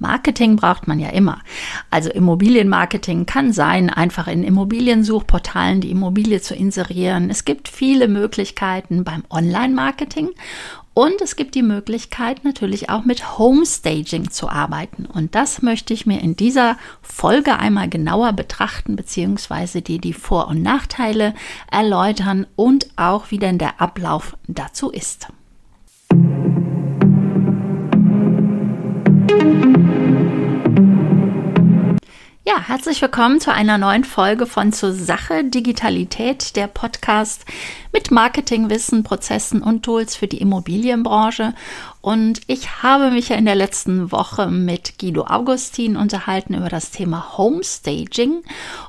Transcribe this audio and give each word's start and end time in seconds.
Marketing 0.00 0.56
braucht 0.56 0.88
man 0.88 0.98
ja 0.98 1.10
immer. 1.10 1.40
Also 1.90 2.10
Immobilienmarketing 2.10 3.26
kann 3.26 3.52
sein, 3.52 3.90
einfach 3.90 4.26
in 4.26 4.42
Immobiliensuchportalen 4.42 5.80
die 5.80 5.90
Immobilie 5.90 6.40
zu 6.40 6.54
inserieren. 6.54 7.30
Es 7.30 7.44
gibt 7.44 7.68
viele 7.68 8.08
Möglichkeiten 8.08 9.04
beim 9.04 9.24
Online-Marketing 9.30 10.30
und 10.94 11.20
es 11.20 11.36
gibt 11.36 11.54
die 11.54 11.62
Möglichkeit 11.62 12.44
natürlich 12.44 12.90
auch 12.90 13.04
mit 13.04 13.38
Homestaging 13.38 14.30
zu 14.30 14.48
arbeiten. 14.48 15.06
Und 15.06 15.34
das 15.34 15.62
möchte 15.62 15.94
ich 15.94 16.04
mir 16.04 16.20
in 16.20 16.34
dieser 16.34 16.76
Folge 17.00 17.58
einmal 17.58 17.88
genauer 17.88 18.32
betrachten, 18.32 18.96
beziehungsweise 18.96 19.82
dir 19.82 20.00
die 20.00 20.14
Vor- 20.14 20.48
und 20.48 20.62
Nachteile 20.62 21.34
erläutern 21.70 22.46
und 22.56 22.88
auch 22.96 23.30
wie 23.30 23.38
denn 23.38 23.58
der 23.58 23.80
Ablauf 23.80 24.36
dazu 24.48 24.90
ist. 24.90 25.28
Ja, 32.50 32.60
herzlich 32.66 33.00
willkommen 33.00 33.40
zu 33.40 33.52
einer 33.52 33.78
neuen 33.78 34.02
Folge 34.02 34.44
von 34.44 34.72
Zur 34.72 34.92
Sache 34.92 35.44
Digitalität, 35.44 36.56
der 36.56 36.66
Podcast 36.66 37.44
mit 37.92 38.10
Marketingwissen, 38.10 39.04
Prozessen 39.04 39.62
und 39.62 39.84
Tools 39.84 40.16
für 40.16 40.26
die 40.26 40.38
Immobilienbranche. 40.38 41.54
Und 42.00 42.40
ich 42.48 42.82
habe 42.82 43.12
mich 43.12 43.28
ja 43.28 43.36
in 43.36 43.44
der 43.44 43.54
letzten 43.54 44.10
Woche 44.10 44.48
mit 44.48 44.98
Guido 44.98 45.26
Augustin 45.26 45.96
unterhalten 45.96 46.54
über 46.54 46.68
das 46.68 46.90
Thema 46.90 47.38
Homestaging. 47.38 48.42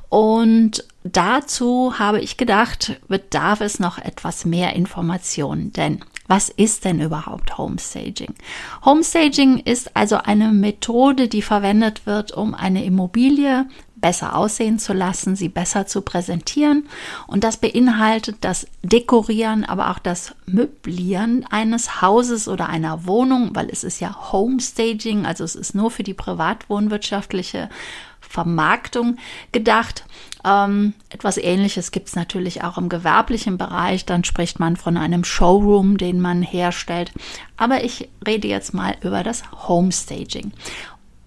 Und 0.09 0.83
dazu 1.03 1.99
habe 1.99 2.19
ich 2.19 2.37
gedacht, 2.37 2.99
bedarf 3.09 3.61
es 3.61 3.79
noch 3.79 3.99
etwas 3.99 4.43
mehr 4.43 4.75
Informationen, 4.75 5.71
denn 5.71 6.03
was 6.31 6.47
ist 6.47 6.85
denn 6.85 7.01
überhaupt 7.01 7.57
Homestaging? 7.57 8.33
Homestaging 8.85 9.57
ist 9.57 9.97
also 9.97 10.15
eine 10.15 10.53
Methode, 10.53 11.27
die 11.27 11.41
verwendet 11.41 12.05
wird, 12.05 12.31
um 12.31 12.55
eine 12.55 12.85
Immobilie 12.85 13.65
besser 13.95 14.37
aussehen 14.37 14.79
zu 14.79 14.93
lassen, 14.93 15.35
sie 15.35 15.49
besser 15.49 15.87
zu 15.87 16.01
präsentieren. 16.03 16.87
Und 17.27 17.43
das 17.43 17.57
beinhaltet 17.57 18.37
das 18.39 18.65
Dekorieren, 18.81 19.65
aber 19.65 19.91
auch 19.91 19.99
das 19.99 20.33
Möblieren 20.45 21.45
eines 21.49 22.01
Hauses 22.01 22.47
oder 22.47 22.69
einer 22.69 23.05
Wohnung, 23.05 23.49
weil 23.53 23.69
es 23.69 23.83
ist 23.83 23.99
ja 23.99 24.31
Homestaging, 24.31 25.25
also 25.25 25.43
es 25.43 25.55
ist 25.55 25.75
nur 25.75 25.91
für 25.91 26.03
die 26.03 26.13
privatwohnwirtschaftliche 26.13 27.67
Vermarktung 28.21 29.17
gedacht. 29.51 30.05
Ähm, 30.43 30.93
etwas 31.09 31.37
Ähnliches 31.37 31.91
gibt 31.91 32.07
es 32.09 32.15
natürlich 32.15 32.63
auch 32.63 32.77
im 32.77 32.89
gewerblichen 32.89 33.57
Bereich. 33.57 34.05
Dann 34.05 34.23
spricht 34.23 34.59
man 34.59 34.75
von 34.75 34.97
einem 34.97 35.23
Showroom, 35.23 35.97
den 35.97 36.19
man 36.19 36.41
herstellt. 36.41 37.11
Aber 37.57 37.83
ich 37.83 38.09
rede 38.25 38.47
jetzt 38.47 38.73
mal 38.73 38.95
über 39.01 39.23
das 39.23 39.43
Homestaging. 39.67 40.51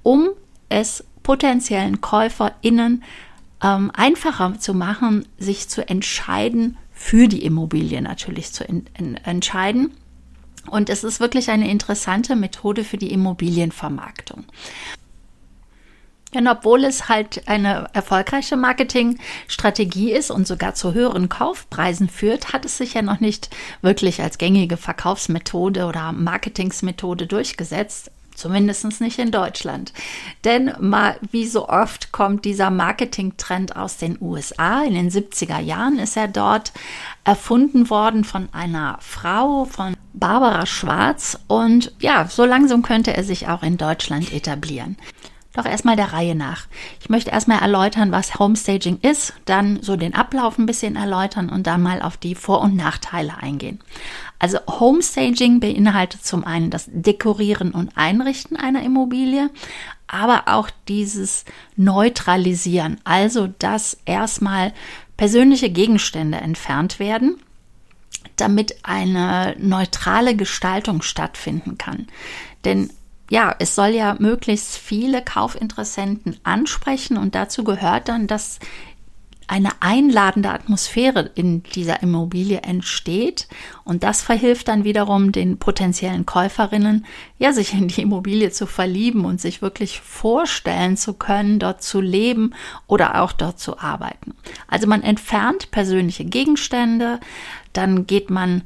Um 0.02 0.30
es 0.68 1.04
potenziellen 1.22 2.00
KäuferInnen 2.00 3.02
ähm, 3.62 3.90
einfacher 3.94 4.58
zu 4.58 4.74
machen, 4.74 5.26
sich 5.38 5.68
zu 5.68 5.88
entscheiden, 5.88 6.76
für 6.92 7.28
die 7.28 7.44
Immobilie 7.44 8.00
natürlich 8.00 8.52
zu 8.52 8.64
in, 8.64 8.86
in, 8.96 9.16
entscheiden. 9.16 9.92
Und 10.70 10.88
es 10.88 11.04
ist 11.04 11.20
wirklich 11.20 11.50
eine 11.50 11.70
interessante 11.70 12.36
Methode 12.36 12.84
für 12.84 12.96
die 12.96 13.12
Immobilienvermarktung. 13.12 14.44
Denn 16.34 16.48
obwohl 16.48 16.84
es 16.84 17.08
halt 17.08 17.46
eine 17.48 17.88
erfolgreiche 17.92 18.56
Marketingstrategie 18.56 20.12
ist 20.12 20.30
und 20.30 20.46
sogar 20.46 20.74
zu 20.74 20.92
höheren 20.92 21.28
Kaufpreisen 21.28 22.08
führt, 22.08 22.52
hat 22.52 22.64
es 22.64 22.76
sich 22.76 22.94
ja 22.94 23.02
noch 23.02 23.20
nicht 23.20 23.50
wirklich 23.82 24.20
als 24.20 24.38
gängige 24.38 24.76
Verkaufsmethode 24.76 25.86
oder 25.86 26.12
Marketingsmethode 26.12 27.26
durchgesetzt. 27.26 28.10
Zumindest 28.34 29.00
nicht 29.00 29.20
in 29.20 29.30
Deutschland. 29.30 29.92
Denn 30.42 30.72
mal 30.80 31.16
wie 31.30 31.46
so 31.46 31.68
oft 31.68 32.10
kommt 32.10 32.44
dieser 32.44 32.68
Marketingtrend 32.68 33.76
aus 33.76 33.96
den 33.96 34.18
USA. 34.20 34.82
In 34.82 34.94
den 34.94 35.10
70er 35.10 35.60
Jahren 35.60 36.00
ist 36.00 36.16
er 36.16 36.26
dort 36.26 36.72
erfunden 37.22 37.90
worden 37.90 38.24
von 38.24 38.48
einer 38.52 38.98
Frau, 39.00 39.66
von 39.66 39.96
Barbara 40.14 40.66
Schwarz. 40.66 41.38
Und 41.46 41.92
ja, 42.00 42.26
so 42.28 42.44
langsam 42.44 42.82
könnte 42.82 43.16
er 43.16 43.22
sich 43.22 43.46
auch 43.46 43.62
in 43.62 43.76
Deutschland 43.76 44.32
etablieren. 44.32 44.96
Doch 45.54 45.66
erstmal 45.66 45.94
der 45.94 46.12
Reihe 46.12 46.34
nach. 46.34 46.66
Ich 47.00 47.08
möchte 47.08 47.30
erstmal 47.30 47.60
erläutern, 47.60 48.10
was 48.10 48.38
Homestaging 48.38 48.98
ist, 49.02 49.34
dann 49.44 49.80
so 49.82 49.96
den 49.96 50.14
Ablauf 50.14 50.58
ein 50.58 50.66
bisschen 50.66 50.96
erläutern 50.96 51.48
und 51.48 51.66
dann 51.66 51.80
mal 51.80 52.02
auf 52.02 52.16
die 52.16 52.34
Vor- 52.34 52.60
und 52.60 52.74
Nachteile 52.74 53.38
eingehen. 53.38 53.78
Also 54.40 54.58
Homestaging 54.68 55.60
beinhaltet 55.60 56.24
zum 56.24 56.44
einen 56.44 56.70
das 56.70 56.88
Dekorieren 56.92 57.70
und 57.70 57.96
Einrichten 57.96 58.56
einer 58.56 58.82
Immobilie, 58.82 59.48
aber 60.08 60.44
auch 60.46 60.70
dieses 60.88 61.44
Neutralisieren, 61.76 63.00
also 63.04 63.46
dass 63.46 63.96
erstmal 64.04 64.72
persönliche 65.16 65.70
Gegenstände 65.70 66.38
entfernt 66.38 66.98
werden 66.98 67.36
damit 68.36 68.76
eine 68.82 69.54
neutrale 69.58 70.34
Gestaltung 70.34 71.02
stattfinden 71.02 71.78
kann. 71.78 72.08
Denn 72.64 72.90
ja, 73.30 73.54
es 73.58 73.74
soll 73.74 73.90
ja 73.90 74.16
möglichst 74.18 74.76
viele 74.76 75.22
Kaufinteressenten 75.22 76.38
ansprechen 76.42 77.16
und 77.16 77.34
dazu 77.34 77.64
gehört 77.64 78.08
dann, 78.08 78.26
dass 78.26 78.58
eine 79.46 79.70
einladende 79.80 80.50
Atmosphäre 80.50 81.30
in 81.34 81.62
dieser 81.62 82.02
Immobilie 82.02 82.62
entsteht 82.62 83.46
und 83.84 84.02
das 84.02 84.22
verhilft 84.22 84.68
dann 84.68 84.84
wiederum 84.84 85.32
den 85.32 85.58
potenziellen 85.58 86.24
Käuferinnen, 86.24 87.04
ja, 87.38 87.52
sich 87.52 87.74
in 87.74 87.88
die 87.88 88.00
Immobilie 88.00 88.50
zu 88.50 88.66
verlieben 88.66 89.24
und 89.24 89.40
sich 89.40 89.60
wirklich 89.60 90.00
vorstellen 90.00 90.96
zu 90.96 91.14
können, 91.14 91.58
dort 91.58 91.82
zu 91.82 92.00
leben 92.00 92.54
oder 92.86 93.20
auch 93.20 93.32
dort 93.32 93.58
zu 93.58 93.78
arbeiten. 93.78 94.34
Also 94.66 94.86
man 94.86 95.02
entfernt 95.02 95.70
persönliche 95.70 96.24
Gegenstände, 96.24 97.20
dann 97.72 98.06
geht 98.06 98.30
man 98.30 98.62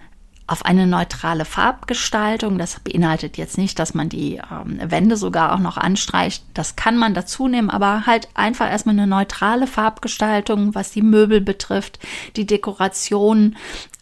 auf 0.48 0.64
eine 0.64 0.86
neutrale 0.86 1.44
Farbgestaltung. 1.44 2.58
Das 2.58 2.80
beinhaltet 2.80 3.36
jetzt 3.36 3.58
nicht, 3.58 3.78
dass 3.78 3.94
man 3.94 4.08
die 4.08 4.40
ähm, 4.50 4.80
Wände 4.82 5.16
sogar 5.16 5.54
auch 5.54 5.58
noch 5.58 5.76
anstreicht. 5.76 6.42
Das 6.54 6.74
kann 6.74 6.96
man 6.96 7.12
dazu 7.14 7.48
nehmen, 7.48 7.70
aber 7.70 8.06
halt 8.06 8.28
einfach 8.34 8.68
erstmal 8.68 8.94
eine 8.94 9.06
neutrale 9.06 9.66
Farbgestaltung, 9.66 10.74
was 10.74 10.90
die 10.90 11.02
Möbel 11.02 11.42
betrifft, 11.42 12.00
die 12.36 12.46
Dekoration 12.46 13.56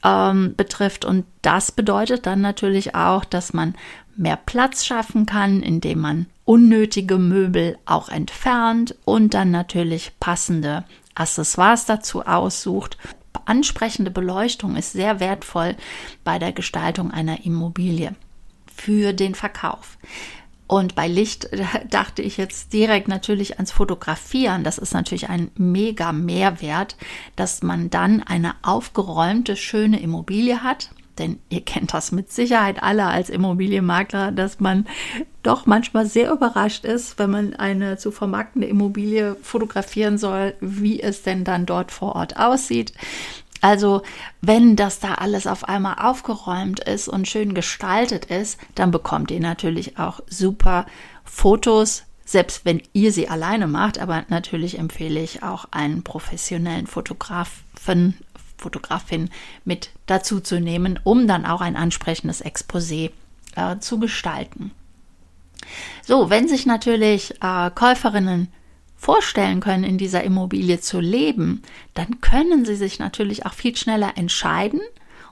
ähm, 0.05 0.55
betrifft. 0.57 1.05
Und 1.05 1.27
das 1.43 1.73
bedeutet 1.73 2.27
dann 2.27 2.41
natürlich 2.41 2.95
auch, 2.95 3.25
dass 3.25 3.53
man 3.53 3.75
mehr 4.17 4.37
Platz 4.37 4.87
schaffen 4.87 5.27
kann, 5.27 5.63
indem 5.63 5.99
man 5.99 6.27
unnötige 6.45 7.19
Möbel 7.19 7.77
auch 7.87 8.09
entfernt 8.09 8.95
und 9.05 9.35
dann 9.35 9.51
natürlich 9.51 10.13
passende 10.21 10.85
Accessoires 11.17 11.87
dazu 11.87 12.25
aussucht 12.25 12.99
ansprechende 13.47 14.11
Beleuchtung 14.11 14.77
ist 14.77 14.93
sehr 14.93 15.21
wertvoll 15.21 15.77
bei 16.25 16.39
der 16.39 16.53
Gestaltung 16.53 17.11
einer 17.11 17.45
Immobilie 17.45 18.15
für 18.75 19.13
den 19.13 19.35
Verkauf. 19.35 19.99
Und 20.67 20.95
bei 20.95 21.07
Licht 21.07 21.49
dachte 21.91 22.23
ich 22.23 22.37
jetzt 22.37 22.73
direkt 22.73 23.09
natürlich 23.09 23.55
ans 23.55 23.73
Fotografieren. 23.73 24.65
Das 24.65 24.79
ist 24.79 24.95
natürlich 24.95 25.29
ein 25.29 25.51
mega 25.57 26.13
Mehrwert, 26.13 26.97
dass 27.37 27.63
man 27.63 27.91
dann 27.91 28.23
eine 28.23 28.55
aufgeräumte, 28.63 29.57
schöne 29.57 30.01
Immobilie 30.01 30.63
hat 30.63 30.91
denn 31.19 31.39
ihr 31.49 31.63
kennt 31.63 31.95
das 31.95 32.13
mit 32.13 32.33
Sicherheit 32.33 32.83
alle 32.83 33.07
als 33.07 33.31
Immobilienmakler, 33.31 34.33
dass 34.33 34.61
man 34.61 34.87
doch 35.43 35.67
manchmal 35.67 36.07
sehr 36.07 36.33
überrascht 36.33 36.85
ist, 36.85 37.19
wenn 37.19 37.31
man 37.31 37.55
eine 37.55 37.99
zu 37.99 38.11
vermarktende 38.11 38.67
Immobilie 38.67 39.37
fotografieren 39.43 40.19
soll, 40.19 40.55
wie 40.61 41.01
es 41.01 41.23
denn 41.23 41.45
dann 41.45 41.67
dort 41.67 41.93
vor 41.93 42.17
Ort 42.17 42.37
aussieht. 42.37 42.93
Also 43.61 44.03
wenn 44.41 44.77
das 44.77 45.01
da 45.01 45.15
alles 45.15 45.47
auf 45.47 45.69
einmal 45.69 45.97
aufgeräumt 45.99 46.81
ist 46.81 47.09
und 47.09 47.27
schön 47.27 47.55
gestaltet 47.55 48.27
ist, 48.27 48.59
dann 48.75 48.91
bekommt 48.91 49.31
ihr 49.31 49.41
natürlich 49.41 49.99
auch 49.99 50.21
super 50.29 50.87
Fotos, 51.25 52.05
selbst 52.25 52.65
wenn 52.65 52.83
ihr 52.93 53.13
sie 53.13 53.29
alleine 53.29 53.67
macht. 53.67 53.99
Aber 53.99 54.25
natürlich 54.29 54.79
empfehle 54.79 55.21
ich 55.21 55.43
auch 55.43 55.67
einen 55.71 56.03
professionellen 56.03 56.87
Fotografen 56.87 58.15
Fotografin 58.57 59.31
mit 59.65 59.91
dazu 60.07 60.41
zu 60.41 60.61
nehmen, 60.61 60.99
um 61.05 61.27
dann 61.27 61.47
auch 61.47 61.61
ein 61.61 61.77
ansprechendes 61.77 62.45
Exposé 62.45 63.11
äh, 63.55 63.79
zu 63.79 63.99
gestalten. 63.99 64.71
So, 66.03 66.31
wenn 66.31 66.49
sich 66.49 66.67
natürlich 66.67 67.43
äh, 67.43 67.71
Käuferinnen 67.75 68.49
vorstellen 68.97 69.61
können, 69.61 69.85
in 69.85 69.99
dieser 69.99 70.25
Immobilie 70.25 70.81
zu 70.81 71.01
leben, 71.01 71.63
dann 71.95 72.21
können 72.21 72.65
sie 72.65 72.77
sich 72.77 72.99
natürlich 72.99 73.45
auch 73.45 73.53
viel 73.53 73.77
schneller 73.77 74.13
entscheiden 74.17 74.81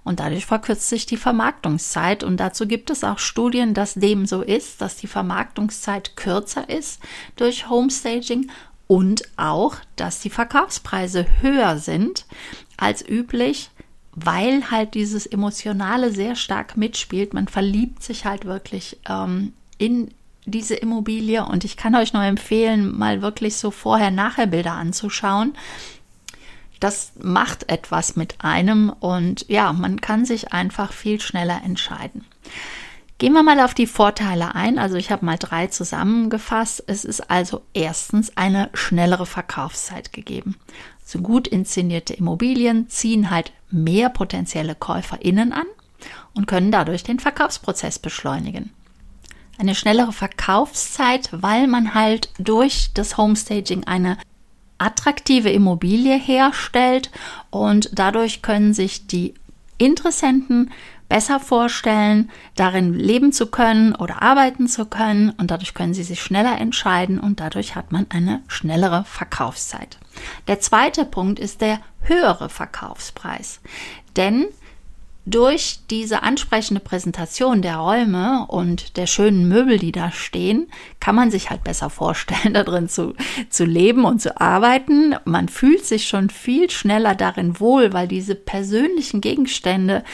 und 0.05 0.20
dadurch 0.20 0.47
verkürzt 0.47 0.88
sich 0.88 1.06
die 1.06 1.17
Vermarktungszeit. 1.17 2.23
Und 2.23 2.37
dazu 2.38 2.67
gibt 2.67 2.91
es 2.91 3.03
auch 3.03 3.19
Studien, 3.19 3.73
dass 3.75 3.94
dem 3.94 4.27
so 4.27 4.43
ist, 4.43 4.81
dass 4.81 4.97
die 4.97 5.06
Vermarktungszeit 5.06 6.17
kürzer 6.17 6.69
ist 6.69 7.00
durch 7.37 7.69
Homestaging 7.70 8.50
und 8.87 9.23
auch, 9.37 9.77
dass 9.97 10.20
die 10.20 10.31
Verkaufspreise 10.31 11.27
höher 11.41 11.79
sind 11.79 12.27
als 12.76 13.06
üblich, 13.06 13.71
weil 14.12 14.71
halt 14.71 14.94
dieses 14.94 15.26
Emotionale 15.26 16.12
sehr 16.12 16.37
stark 16.37 16.76
mitspielt. 16.76 17.35
Man 17.35 17.49
verliebt 17.49 18.03
sich 18.03 18.25
halt 18.25 18.44
wirklich 18.44 18.99
ähm, 19.09 19.53
in 19.79 20.11
diese 20.47 20.75
Immobilie 20.75 21.44
und 21.44 21.65
ich 21.65 21.76
kann 21.76 21.94
euch 21.94 22.12
nur 22.12 22.23
empfehlen, 22.23 22.97
mal 22.97 23.23
wirklich 23.23 23.56
so 23.56 23.71
vorher-nachher-Bilder 23.71 24.73
anzuschauen. 24.73 25.55
Das 26.81 27.12
macht 27.21 27.71
etwas 27.71 28.15
mit 28.15 28.37
einem 28.44 28.91
und 28.91 29.47
ja, 29.49 29.73
man 29.73 30.00
kann 30.00 30.27
sich 30.27 30.53
einfach 30.53 30.93
viel 30.93 31.20
schneller 31.20 31.62
entscheiden. 31.65 32.25
Gehen 33.19 33.32
wir 33.32 33.43
mal 33.44 33.61
auf 33.61 33.75
die 33.75 33.87
Vorteile 33.87 34.55
ein. 34.55 34.78
Also 34.78 34.96
ich 34.96 35.12
habe 35.12 35.25
mal 35.25 35.38
drei 35.38 35.69
zusammengefasst. 35.69 36.82
Es 36.87 37.05
ist 37.05 37.31
also 37.31 37.62
erstens 37.72 38.37
eine 38.37 38.70
schnellere 38.75 39.26
Verkaufszeit 39.26 40.12
gegeben. 40.12 40.56
So 41.05 41.20
gut 41.20 41.46
inszenierte 41.46 42.14
Immobilien 42.14 42.88
ziehen 42.88 43.31
halt 43.31 43.52
mehr 43.70 44.08
potenzielle 44.08 44.75
KäuferInnen 44.75 45.52
an 45.52 45.66
und 46.34 46.46
können 46.46 46.72
dadurch 46.72 47.05
den 47.05 47.20
Verkaufsprozess 47.20 47.99
beschleunigen. 47.99 48.70
Eine 49.58 49.76
schnellere 49.76 50.12
Verkaufszeit, 50.12 51.28
weil 51.31 51.69
man 51.69 51.94
halt 51.94 52.31
durch 52.38 52.90
das 52.94 53.17
Homestaging 53.17 53.84
eine 53.84 54.19
attraktive 54.78 55.50
Immobilie 55.50 56.19
herstellt 56.19 57.10
und 57.50 57.90
dadurch 57.93 58.43
können 58.43 58.75
sich 58.75 59.06
die 59.06 59.34
Interessenten 59.78 60.70
besser 61.09 61.41
vorstellen, 61.41 62.31
darin 62.56 62.95
leben 62.95 63.33
zu 63.33 63.47
können 63.47 63.95
oder 63.95 64.23
arbeiten 64.23 64.69
zu 64.69 64.87
können 64.87 65.31
und 65.31 65.51
dadurch 65.51 65.75
können 65.75 65.95
sie 65.95 66.03
sich 66.03 66.23
schneller 66.23 66.59
entscheiden 66.59 67.21
und 67.21 67.41
dadurch 67.41 67.77
hat 67.77 67.93
man 67.93 68.06
eine 68.09 68.43
schnellere 68.49 69.05
Verkaufszeit. 69.05 69.99
Der 70.49 70.61
zweite 70.61 71.05
Punkt 71.05 71.39
ist 71.39 71.61
der 71.61 71.81
höhere 72.03 72.49
Verkaufspreis. 72.49 73.61
Denn 74.17 74.47
durch 75.27 75.79
diese 75.89 76.23
ansprechende 76.23 76.81
Präsentation 76.81 77.62
der 77.62 77.77
Räume 77.77 78.47
und 78.49 78.99
der 78.99 79.06
schönen 79.06 79.49
Möbel, 79.49 79.79
die 79.79 79.93
da 79.93 80.12
stehen, 80.12 80.69
kann 81.01 81.15
man 81.15 81.31
sich 81.31 81.49
halt 81.49 81.65
besser 81.65 81.89
vorstellen, 81.89 82.53
da 82.55 82.62
drin 82.62 82.91
zu, 82.91 83.15
zu 83.49 83.65
leben 83.65 84.05
und 84.05 84.21
zu 84.21 84.39
arbeiten. 84.39 85.15
Man 85.25 85.49
fühlt 85.49 85.85
sich 85.85 86.09
schon 86.09 86.29
viel 86.29 86.69
schneller 86.71 87.15
darin 87.15 87.59
wohl, 87.59 87.95
weil 87.95 88.06
diese 88.06 88.35
persönlichen 88.35 89.23
Gegenstände 89.23 90.05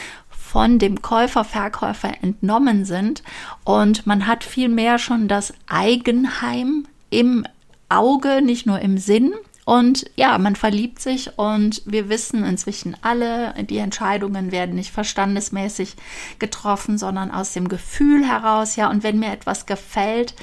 von 0.51 0.79
dem 0.79 1.01
Käufer, 1.01 1.45
Verkäufer 1.45 2.11
entnommen 2.21 2.83
sind 2.83 3.23
und 3.63 4.05
man 4.05 4.27
hat 4.27 4.43
vielmehr 4.43 4.99
schon 4.99 5.29
das 5.29 5.53
Eigenheim 5.69 6.87
im 7.09 7.45
Auge, 7.87 8.41
nicht 8.41 8.65
nur 8.65 8.79
im 8.79 8.97
Sinn. 8.97 9.31
Und 9.65 10.09
ja, 10.15 10.39
man 10.39 10.55
verliebt 10.55 10.99
sich 10.99 11.37
und 11.37 11.83
wir 11.85 12.09
wissen 12.09 12.43
inzwischen 12.43 12.97
alle, 13.01 13.53
die 13.63 13.77
Entscheidungen 13.77 14.51
werden 14.51 14.73
nicht 14.75 14.91
verstandesmäßig 14.91 15.95
getroffen, 16.39 16.97
sondern 16.97 17.29
aus 17.31 17.53
dem 17.53 17.67
Gefühl 17.67 18.27
heraus. 18.27 18.75
Ja, 18.75 18.89
und 18.89 19.03
wenn 19.03 19.19
mir 19.19 19.31
etwas 19.31 19.67
gefällt, 19.67 20.33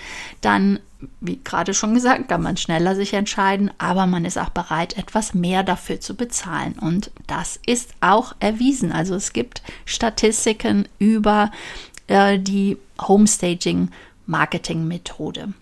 dann, 0.40 0.78
wie 1.20 1.40
gerade 1.42 1.74
schon 1.74 1.94
gesagt, 1.94 2.28
kann 2.28 2.42
man 2.42 2.56
schneller 2.56 2.94
sich 2.94 3.12
entscheiden, 3.12 3.72
aber 3.78 4.06
man 4.06 4.24
ist 4.24 4.38
auch 4.38 4.50
bereit, 4.50 4.96
etwas 4.96 5.34
mehr 5.34 5.64
dafür 5.64 5.98
zu 6.00 6.14
bezahlen. 6.14 6.76
Und 6.80 7.10
das 7.26 7.58
ist 7.66 7.90
auch 8.00 8.36
erwiesen. 8.38 8.92
Also 8.92 9.16
es 9.16 9.32
gibt 9.32 9.62
Statistiken 9.84 10.86
über 11.00 11.50
äh, 12.06 12.38
die 12.38 12.76
Homestaging-Marketing-Methode. 13.00 15.54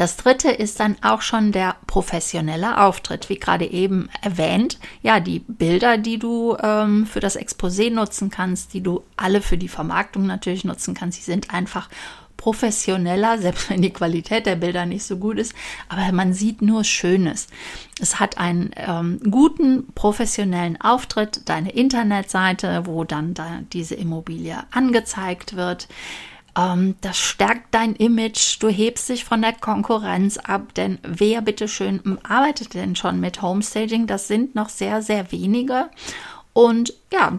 Das 0.00 0.16
dritte 0.16 0.50
ist 0.50 0.80
dann 0.80 0.96
auch 1.02 1.20
schon 1.20 1.52
der 1.52 1.76
professionelle 1.86 2.80
Auftritt, 2.80 3.28
wie 3.28 3.38
gerade 3.38 3.66
eben 3.66 4.08
erwähnt. 4.22 4.78
Ja, 5.02 5.20
die 5.20 5.40
Bilder, 5.40 5.98
die 5.98 6.18
du 6.18 6.56
ähm, 6.56 7.04
für 7.04 7.20
das 7.20 7.38
Exposé 7.38 7.92
nutzen 7.92 8.30
kannst, 8.30 8.72
die 8.72 8.80
du 8.80 9.02
alle 9.18 9.42
für 9.42 9.58
die 9.58 9.68
Vermarktung 9.68 10.24
natürlich 10.24 10.64
nutzen 10.64 10.94
kannst, 10.94 11.18
die 11.18 11.22
sind 11.30 11.52
einfach 11.52 11.90
professioneller, 12.38 13.36
selbst 13.42 13.68
wenn 13.68 13.82
die 13.82 13.92
Qualität 13.92 14.46
der 14.46 14.56
Bilder 14.56 14.86
nicht 14.86 15.04
so 15.04 15.18
gut 15.18 15.38
ist, 15.38 15.52
aber 15.90 16.10
man 16.12 16.32
sieht 16.32 16.62
nur 16.62 16.82
Schönes. 16.82 17.48
Es 18.00 18.18
hat 18.18 18.38
einen 18.38 18.70
ähm, 18.76 19.20
guten 19.30 19.92
professionellen 19.94 20.80
Auftritt, 20.80 21.42
deine 21.50 21.72
Internetseite, 21.72 22.86
wo 22.86 23.04
dann 23.04 23.34
da 23.34 23.60
diese 23.74 23.96
Immobilie 23.96 24.56
angezeigt 24.70 25.56
wird. 25.56 25.88
Ähm, 26.56 26.96
das 27.00 27.18
stärkt 27.18 27.74
dein 27.74 27.94
Image, 27.94 28.60
du 28.60 28.68
hebst 28.68 29.08
dich 29.08 29.24
von 29.24 29.42
der 29.42 29.52
Konkurrenz 29.52 30.38
ab, 30.38 30.74
denn 30.74 30.98
wer 31.02 31.42
bitteschön 31.42 32.18
arbeitet 32.22 32.74
denn 32.74 32.96
schon 32.96 33.20
mit 33.20 33.42
Homestaging? 33.42 34.06
Das 34.06 34.28
sind 34.28 34.54
noch 34.54 34.68
sehr, 34.68 35.02
sehr 35.02 35.32
wenige 35.32 35.90
und 36.52 36.94
ja, 37.12 37.38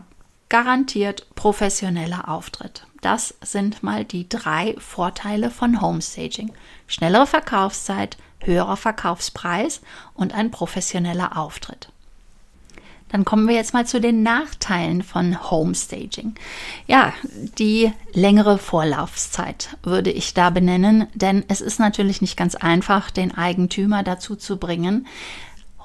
garantiert 0.49 1.27
professioneller 1.35 2.29
Auftritt. 2.29 2.85
Das 3.01 3.35
sind 3.41 3.83
mal 3.83 4.05
die 4.05 4.29
drei 4.29 4.75
Vorteile 4.77 5.49
von 5.49 5.81
Homestaging. 5.81 6.53
Schnellere 6.87 7.25
Verkaufszeit, 7.25 8.17
höherer 8.41 8.77
Verkaufspreis 8.77 9.81
und 10.13 10.33
ein 10.33 10.51
professioneller 10.51 11.37
Auftritt. 11.37 11.89
Dann 13.11 13.25
kommen 13.25 13.47
wir 13.47 13.55
jetzt 13.55 13.73
mal 13.73 13.85
zu 13.85 13.99
den 13.99 14.23
Nachteilen 14.23 15.03
von 15.03 15.51
Homestaging. 15.51 16.35
Ja, 16.87 17.13
die 17.57 17.91
längere 18.13 18.57
Vorlaufzeit 18.57 19.75
würde 19.83 20.11
ich 20.11 20.33
da 20.33 20.49
benennen, 20.49 21.07
denn 21.13 21.43
es 21.47 21.61
ist 21.61 21.79
natürlich 21.79 22.21
nicht 22.21 22.37
ganz 22.37 22.55
einfach, 22.55 23.11
den 23.11 23.35
Eigentümer 23.37 24.03
dazu 24.03 24.35
zu 24.35 24.57
bringen, 24.57 25.07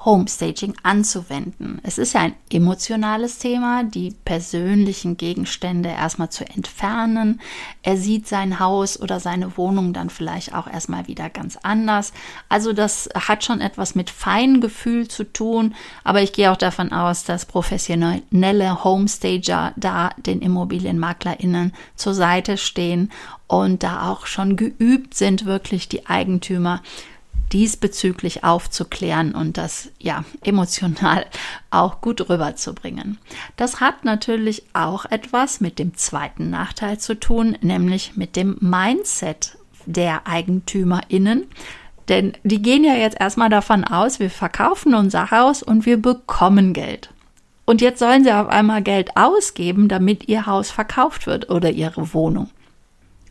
Homestaging 0.07 0.73
anzuwenden. 0.83 1.81
Es 1.83 1.97
ist 1.97 2.13
ja 2.13 2.21
ein 2.21 2.35
emotionales 2.49 3.39
Thema, 3.39 3.83
die 3.83 4.15
persönlichen 4.23 5.17
Gegenstände 5.17 5.89
erstmal 5.89 6.29
zu 6.29 6.47
entfernen. 6.47 7.41
Er 7.83 7.97
sieht 7.97 8.25
sein 8.25 8.61
Haus 8.61 8.97
oder 8.97 9.19
seine 9.19 9.57
Wohnung 9.57 9.91
dann 9.91 10.09
vielleicht 10.09 10.53
auch 10.53 10.65
erstmal 10.65 11.07
wieder 11.07 11.29
ganz 11.29 11.57
anders. 11.61 12.13
Also 12.47 12.71
das 12.71 13.09
hat 13.15 13.43
schon 13.43 13.59
etwas 13.59 13.95
mit 13.95 14.09
Feingefühl 14.09 15.09
zu 15.09 15.25
tun, 15.25 15.75
aber 16.05 16.21
ich 16.21 16.31
gehe 16.31 16.53
auch 16.53 16.57
davon 16.57 16.93
aus, 16.93 17.25
dass 17.25 17.45
professionelle 17.45 18.85
Homestager 18.85 19.73
da 19.75 20.11
den 20.25 20.39
Immobilienmaklerinnen 20.39 21.73
zur 21.97 22.13
Seite 22.13 22.55
stehen 22.55 23.11
und 23.47 23.83
da 23.83 24.09
auch 24.09 24.25
schon 24.25 24.55
geübt 24.55 25.15
sind, 25.15 25.45
wirklich 25.45 25.89
die 25.89 26.05
Eigentümer 26.05 26.81
diesbezüglich 27.53 28.43
aufzuklären 28.43 29.33
und 29.33 29.57
das 29.57 29.89
ja 29.99 30.23
emotional 30.43 31.25
auch 31.69 32.01
gut 32.01 32.29
rüberzubringen. 32.29 33.17
Das 33.55 33.79
hat 33.79 34.05
natürlich 34.05 34.63
auch 34.73 35.05
etwas 35.05 35.61
mit 35.61 35.79
dem 35.79 35.95
zweiten 35.95 36.49
Nachteil 36.49 36.99
zu 36.99 37.19
tun, 37.19 37.57
nämlich 37.61 38.15
mit 38.15 38.35
dem 38.35 38.57
Mindset 38.59 39.57
der 39.85 40.27
EigentümerInnen. 40.27 41.47
Denn 42.09 42.33
die 42.43 42.61
gehen 42.61 42.83
ja 42.83 42.93
jetzt 42.93 43.19
erstmal 43.19 43.49
davon 43.49 43.83
aus, 43.83 44.19
wir 44.19 44.29
verkaufen 44.29 44.95
unser 44.95 45.31
Haus 45.31 45.61
und 45.63 45.85
wir 45.85 46.01
bekommen 46.01 46.73
Geld. 46.73 47.09
Und 47.65 47.81
jetzt 47.81 47.99
sollen 47.99 48.23
sie 48.23 48.31
auf 48.31 48.47
einmal 48.47 48.81
Geld 48.81 49.17
ausgeben, 49.17 49.89
damit 49.89 50.29
ihr 50.29 50.45
Haus 50.45 50.71
verkauft 50.71 51.27
wird 51.27 51.49
oder 51.49 51.69
ihre 51.69 52.13
Wohnung. 52.13 52.49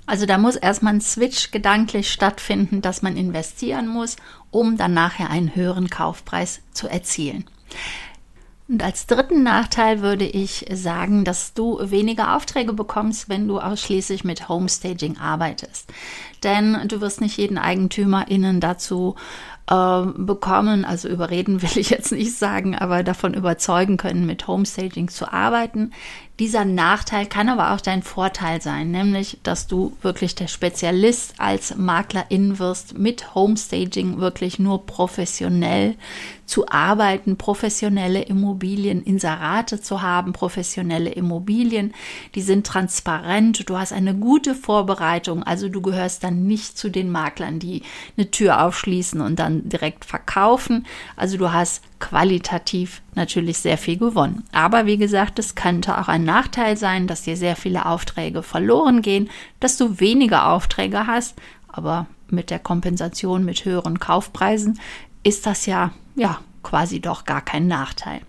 Also 0.07 0.25
da 0.25 0.39
muss 0.39 0.57
erstmal 0.57 0.95
ein 0.95 1.01
Switch 1.01 1.51
gedanklich 1.51 2.11
stattfinden, 2.11 2.81
dass 2.81 3.03
man 3.03 3.17
investieren 3.17 3.89
muss, 3.89 4.17
um 4.51 4.77
dann 4.77 4.95
nachher 4.95 5.31
einen 5.31 5.55
höheren 5.55 5.91
Kaufpreis 5.91 6.61
zu 6.73 6.89
erzielen. 6.89 7.45
Und 8.69 8.83
als 8.83 9.07
dritten 9.07 9.45
Nachteil 9.45 10.01
würde 10.01 10.25
ich 10.25 10.67
sagen, 10.73 11.25
dass 11.25 11.55
du 11.55 11.79
weniger 11.81 12.35
Aufträge 12.35 12.73
bekommst, 12.73 13.29
wenn 13.29 13.47
du 13.47 13.61
ausschließlich 13.61 14.25
mit 14.25 14.49
Homestaging 14.49 15.19
arbeitest. 15.19 15.93
Denn 16.43 16.89
du 16.89 17.01
wirst 17.01 17.21
nicht 17.21 17.37
jeden 17.37 17.59
EigentümerInnen 17.59 18.61
dazu 18.61 19.15
äh, 19.71 20.03
bekommen, 20.17 20.85
also 20.85 21.09
überreden 21.09 21.63
will 21.63 21.79
ich 21.79 21.91
jetzt 21.91 22.11
nicht 22.11 22.37
sagen, 22.37 22.75
aber 22.75 23.05
davon 23.05 23.35
überzeugen 23.35 23.99
können, 23.99 24.27
mit 24.27 24.49
Homestaging 24.49 25.09
zu 25.09 25.33
arbeiten. 25.33 25.93
Dieser 26.39 26.67
Nachteil 26.67 27.25
kann 27.25 27.49
aber 27.49 27.73
auch 27.73 27.81
dein 27.81 28.03
Vorteil 28.03 28.61
sein, 28.61 28.91
nämlich, 28.91 29.39
dass 29.43 29.69
du 29.69 29.97
wirklich 30.03 30.35
der 30.35 30.49
Spezialist 30.49 31.35
als 31.39 31.77
Maklerin 31.77 32.59
wirst, 32.59 32.99
mit 32.99 33.35
Homestaging 33.35 34.19
wirklich 34.19 34.59
nur 34.59 34.85
professionell 34.85 35.95
zu 36.45 36.69
arbeiten, 36.69 37.39
professionelle 37.39 38.21
Immobilien, 38.21 39.03
Inserate 39.03 39.81
zu 39.81 40.03
haben, 40.03 40.35
professionelle 40.35 41.11
Immobilien, 41.11 41.95
die 42.35 42.43
sind 42.43 42.67
transparent, 42.67 43.69
du 43.69 43.79
hast 43.79 43.95
eine 43.95 44.15
gute 44.15 44.55
Vorbereitung, 44.55 45.43
also 45.43 45.71
du 45.71 45.81
gehörst 45.81 46.23
dann 46.23 46.47
nicht 46.47 46.77
zu 46.77 46.91
den 46.91 47.11
Maklern, 47.11 47.59
die 47.59 47.83
eine 48.19 48.31
Tür 48.31 48.63
aufschließen 48.63 49.23
und 49.23 49.39
dann 49.39 49.71
direkt 49.71 50.05
verkaufen, 50.05 50.87
also 51.17 51.39
du 51.39 51.51
hast 51.51 51.83
qualitativ 51.99 53.03
natürlich 53.15 53.59
sehr 53.59 53.79
viel 53.79 53.97
gewonnen. 53.97 54.45
Aber 54.53 54.87
wie 54.87 54.99
gesagt, 54.99 55.39
es 55.39 55.55
könnte 55.55 55.99
auch 55.99 56.09
ein 56.09 56.25
Nachteil 56.25 56.77
sein, 56.77 57.07
dass 57.07 57.23
dir 57.23 57.37
sehr 57.37 57.57
viele 57.57 57.87
Aufträge 57.87 58.43
verloren 58.43 59.03
gehen, 59.03 59.31
dass 59.61 59.77
du 59.77 59.99
weniger 60.01 60.49
Aufträge 60.49 61.07
hast, 61.07 61.37
aber 61.69 62.07
mit 62.29 62.51
der 62.51 62.59
Kompensation 62.59 63.45
mit 63.45 63.65
höheren 63.65 64.01
Kaufpreisen 64.01 64.81
ist 65.23 65.47
das 65.47 65.67
ja, 65.67 65.93
ja, 66.15 66.41
quasi 66.63 67.01
doch 67.01 67.25
gar 67.25 67.41
kein 67.41 67.67
Nachteil. 67.67 68.21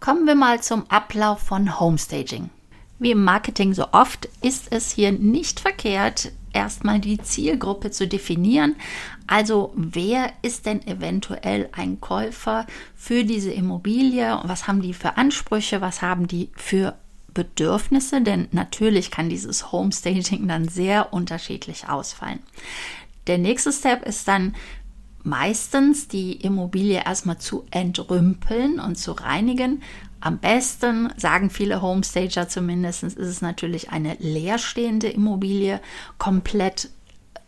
Kommen 0.00 0.26
wir 0.26 0.34
mal 0.34 0.60
zum 0.60 0.88
Ablauf 0.90 1.40
von 1.40 1.78
Homestaging. 1.80 2.50
Wie 2.98 3.10
im 3.10 3.24
Marketing 3.24 3.74
so 3.74 3.86
oft 3.92 4.28
ist 4.42 4.68
es 4.70 4.90
hier 4.90 5.12
nicht 5.12 5.60
verkehrt, 5.60 6.32
erstmal 6.54 7.00
die 7.00 7.18
Zielgruppe 7.18 7.90
zu 7.90 8.06
definieren. 8.08 8.76
Also 9.26 9.72
wer 9.76 10.32
ist 10.42 10.66
denn 10.66 10.86
eventuell 10.86 11.68
ein 11.72 12.00
Käufer 12.00 12.66
für 12.94 13.24
diese 13.24 13.50
Immobilie? 13.50 14.40
Was 14.44 14.66
haben 14.66 14.80
die 14.80 14.94
für 14.94 15.16
Ansprüche? 15.16 15.80
Was 15.80 16.00
haben 16.00 16.28
die 16.28 16.50
für 16.54 16.94
Bedürfnisse? 17.32 18.22
Denn 18.22 18.48
natürlich 18.52 19.10
kann 19.10 19.28
dieses 19.28 19.72
Homestaging 19.72 20.48
dann 20.48 20.68
sehr 20.68 21.12
unterschiedlich 21.12 21.88
ausfallen. 21.88 22.40
Der 23.26 23.38
nächste 23.38 23.72
Step 23.72 24.06
ist 24.06 24.28
dann 24.28 24.54
meistens 25.24 26.06
die 26.06 26.32
Immobilie 26.32 27.02
erstmal 27.04 27.38
zu 27.38 27.64
entrümpeln 27.70 28.78
und 28.78 28.96
zu 28.96 29.12
reinigen. 29.12 29.82
Am 30.24 30.38
besten, 30.38 31.12
sagen 31.18 31.50
viele 31.50 31.82
Homestager 31.82 32.48
zumindest, 32.48 33.02
ist 33.02 33.18
es 33.18 33.42
natürlich 33.42 33.90
eine 33.90 34.16
leerstehende 34.20 35.08
Immobilie, 35.08 35.82
komplett 36.16 36.88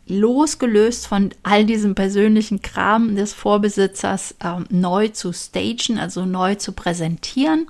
losgelöst 0.06 1.06
von 1.06 1.30
all 1.42 1.64
diesem 1.64 1.94
persönlichen 1.94 2.60
Kram 2.60 3.16
des 3.16 3.32
Vorbesitzers 3.32 4.32
äh, 4.44 4.60
neu 4.68 5.08
zu 5.08 5.32
stagen, 5.32 5.98
also 5.98 6.26
neu 6.26 6.56
zu 6.56 6.72
präsentieren. 6.72 7.66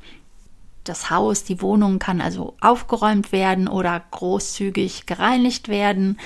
Das 0.83 1.09
Haus, 1.09 1.45
die 1.45 1.63
Wohnung 1.63 2.01
kann 2.01 2.21
also 2.21 2.57
aufgeräumt 2.61 3.31
werden 3.31 3.69
oder 3.69 4.03
großzügig 4.11 5.07
gereinigt 5.07 5.69
werden. 5.69 6.19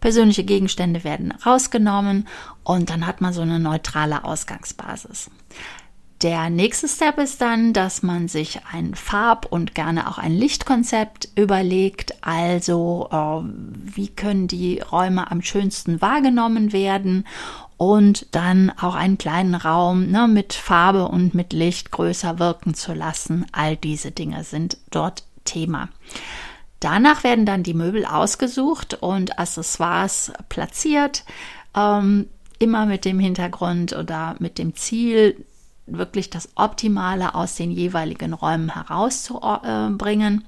Persönliche 0.00 0.44
Gegenstände 0.44 1.04
werden 1.04 1.32
rausgenommen 1.32 2.28
und 2.64 2.90
dann 2.90 3.06
hat 3.06 3.22
man 3.22 3.32
so 3.32 3.40
eine 3.40 3.58
neutrale 3.58 4.24
Ausgangsbasis. 4.24 5.30
Der 6.22 6.48
nächste 6.48 6.88
Step 6.88 7.18
ist 7.18 7.42
dann, 7.42 7.74
dass 7.74 8.02
man 8.02 8.28
sich 8.28 8.60
ein 8.72 8.94
Farb- 8.94 9.48
und 9.50 9.74
gerne 9.74 10.08
auch 10.08 10.16
ein 10.16 10.32
Lichtkonzept 10.32 11.28
überlegt. 11.36 12.14
Also, 12.22 13.08
äh, 13.12 13.46
wie 13.94 14.08
können 14.08 14.48
die 14.48 14.80
Räume 14.80 15.30
am 15.30 15.42
schönsten 15.42 16.00
wahrgenommen 16.00 16.72
werden? 16.72 17.26
Und 17.76 18.34
dann 18.34 18.72
auch 18.80 18.94
einen 18.94 19.18
kleinen 19.18 19.54
Raum 19.54 20.10
ne, 20.10 20.26
mit 20.26 20.54
Farbe 20.54 21.08
und 21.08 21.34
mit 21.34 21.52
Licht 21.52 21.90
größer 21.90 22.38
wirken 22.38 22.72
zu 22.72 22.94
lassen. 22.94 23.44
All 23.52 23.76
diese 23.76 24.10
Dinge 24.10 24.44
sind 24.44 24.78
dort 24.90 25.24
Thema. 25.44 25.90
Danach 26.80 27.24
werden 27.24 27.44
dann 27.44 27.62
die 27.62 27.74
Möbel 27.74 28.06
ausgesucht 28.06 28.94
und 28.94 29.38
Accessoires 29.38 30.32
platziert. 30.48 31.24
Ähm, 31.76 32.28
immer 32.58 32.86
mit 32.86 33.04
dem 33.04 33.18
Hintergrund 33.18 33.92
oder 33.94 34.36
mit 34.38 34.56
dem 34.56 34.74
Ziel, 34.74 35.44
wirklich 35.86 36.30
das 36.30 36.48
Optimale 36.56 37.34
aus 37.34 37.56
den 37.56 37.70
jeweiligen 37.70 38.32
Räumen 38.32 38.74
herauszubringen. 38.74 40.44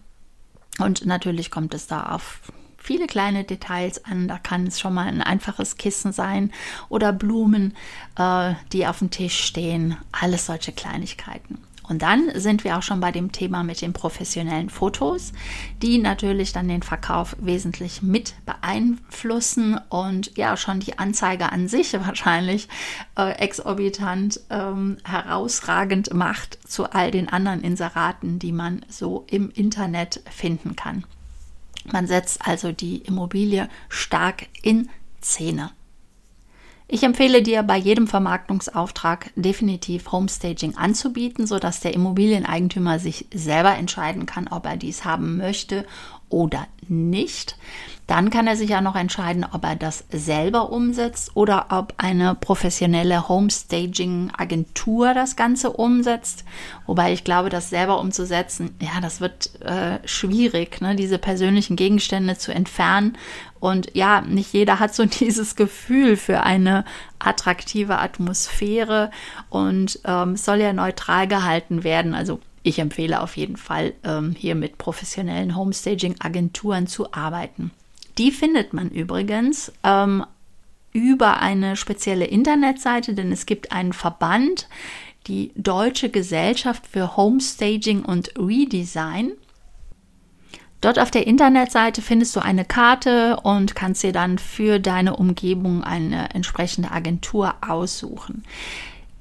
Und 0.78 1.06
natürlich 1.06 1.50
kommt 1.50 1.74
es 1.74 1.86
da 1.86 2.10
auf 2.14 2.40
viele 2.76 3.06
kleine 3.06 3.44
Details 3.44 4.04
an. 4.04 4.28
Da 4.28 4.38
kann 4.38 4.66
es 4.66 4.80
schon 4.80 4.94
mal 4.94 5.06
ein 5.06 5.22
einfaches 5.22 5.76
Kissen 5.76 6.12
sein 6.12 6.52
oder 6.88 7.12
Blumen, 7.12 7.76
äh, 8.16 8.54
die 8.72 8.86
auf 8.86 8.98
dem 8.98 9.10
Tisch 9.10 9.44
stehen. 9.44 9.96
Alles 10.12 10.46
solche 10.46 10.72
Kleinigkeiten. 10.72 11.58
Und 11.88 12.02
dann 12.02 12.30
sind 12.34 12.64
wir 12.64 12.76
auch 12.76 12.82
schon 12.82 13.00
bei 13.00 13.12
dem 13.12 13.32
Thema 13.32 13.64
mit 13.64 13.80
den 13.80 13.92
professionellen 13.92 14.70
Fotos, 14.70 15.32
die 15.82 15.98
natürlich 15.98 16.52
dann 16.52 16.68
den 16.68 16.82
Verkauf 16.82 17.36
wesentlich 17.40 18.02
mit 18.02 18.34
beeinflussen 18.44 19.80
und 19.88 20.36
ja 20.36 20.56
schon 20.56 20.80
die 20.80 20.98
Anzeige 20.98 21.50
an 21.50 21.68
sich 21.68 21.92
wahrscheinlich 22.06 22.68
äh, 23.16 23.32
exorbitant 23.38 24.40
ähm, 24.50 24.98
herausragend 25.04 26.12
macht 26.12 26.58
zu 26.68 26.90
all 26.90 27.10
den 27.10 27.28
anderen 27.28 27.62
Inseraten, 27.62 28.38
die 28.38 28.52
man 28.52 28.84
so 28.88 29.24
im 29.30 29.50
Internet 29.50 30.22
finden 30.30 30.76
kann. 30.76 31.04
Man 31.90 32.06
setzt 32.06 32.46
also 32.46 32.72
die 32.72 32.98
Immobilie 32.98 33.68
stark 33.88 34.46
in 34.62 34.90
Szene. 35.22 35.70
Ich 36.90 37.02
empfehle 37.02 37.42
dir 37.42 37.62
bei 37.62 37.76
jedem 37.76 38.06
Vermarktungsauftrag 38.06 39.30
definitiv 39.36 40.10
Homestaging 40.10 40.74
anzubieten, 40.78 41.46
sodass 41.46 41.80
der 41.80 41.92
Immobilieneigentümer 41.92 42.98
sich 42.98 43.26
selber 43.32 43.76
entscheiden 43.76 44.24
kann, 44.24 44.48
ob 44.48 44.64
er 44.64 44.78
dies 44.78 45.04
haben 45.04 45.36
möchte 45.36 45.84
oder 46.28 46.66
nicht. 46.88 47.56
Dann 48.08 48.30
kann 48.30 48.46
er 48.46 48.56
sich 48.56 48.70
ja 48.70 48.80
noch 48.80 48.96
entscheiden, 48.96 49.44
ob 49.52 49.64
er 49.64 49.76
das 49.76 50.04
selber 50.10 50.72
umsetzt 50.72 51.32
oder 51.34 51.66
ob 51.68 51.92
eine 51.98 52.34
professionelle 52.34 53.28
Homestaging-Agentur 53.28 55.12
das 55.12 55.36
Ganze 55.36 55.70
umsetzt. 55.70 56.44
Wobei 56.86 57.12
ich 57.12 57.22
glaube, 57.22 57.50
das 57.50 57.68
selber 57.68 58.00
umzusetzen, 58.00 58.74
ja, 58.80 59.02
das 59.02 59.20
wird 59.20 59.60
äh, 59.60 59.98
schwierig, 60.06 60.80
ne? 60.80 60.96
diese 60.96 61.18
persönlichen 61.18 61.76
Gegenstände 61.76 62.38
zu 62.38 62.50
entfernen. 62.50 63.18
Und 63.60 63.94
ja, 63.94 64.22
nicht 64.22 64.54
jeder 64.54 64.80
hat 64.80 64.94
so 64.94 65.04
dieses 65.20 65.54
Gefühl 65.54 66.16
für 66.16 66.42
eine 66.44 66.86
attraktive 67.18 67.98
Atmosphäre 67.98 69.10
und 69.50 70.00
ähm, 70.06 70.34
soll 70.36 70.60
ja 70.60 70.72
neutral 70.72 71.28
gehalten 71.28 71.84
werden. 71.84 72.14
Also 72.14 72.40
ich 72.62 72.78
empfehle 72.78 73.20
auf 73.20 73.36
jeden 73.36 73.56
Fall, 73.56 73.94
ähm, 74.04 74.34
hier 74.36 74.54
mit 74.54 74.78
professionellen 74.78 75.56
Homestaging-Agenturen 75.56 76.86
zu 76.86 77.12
arbeiten. 77.12 77.70
Die 78.18 78.32
findet 78.32 78.72
man 78.72 78.90
übrigens 78.90 79.72
ähm, 79.84 80.24
über 80.92 81.40
eine 81.40 81.76
spezielle 81.76 82.24
Internetseite, 82.24 83.14
denn 83.14 83.30
es 83.30 83.46
gibt 83.46 83.72
einen 83.72 83.92
Verband, 83.92 84.68
die 85.26 85.52
Deutsche 85.54 86.08
Gesellschaft 86.08 86.86
für 86.86 87.16
Homestaging 87.16 88.04
und 88.04 88.32
Redesign. 88.38 89.32
Dort 90.80 90.98
auf 90.98 91.10
der 91.10 91.26
Internetseite 91.26 92.02
findest 92.02 92.34
du 92.36 92.40
eine 92.40 92.64
Karte 92.64 93.38
und 93.42 93.74
kannst 93.74 94.02
dir 94.02 94.12
dann 94.12 94.38
für 94.38 94.78
deine 94.78 95.16
Umgebung 95.16 95.82
eine 95.82 96.34
entsprechende 96.34 96.92
Agentur 96.92 97.54
aussuchen. 97.66 98.44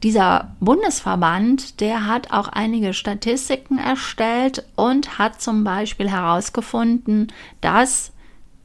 Dieser 0.03 0.55
Bundesverband, 0.59 1.79
der 1.79 2.05
hat 2.05 2.31
auch 2.31 2.47
einige 2.49 2.93
Statistiken 2.93 3.79
erstellt 3.79 4.63
und 4.75 5.17
hat 5.17 5.41
zum 5.41 5.63
Beispiel 5.63 6.09
herausgefunden, 6.09 7.31
dass 7.61 8.11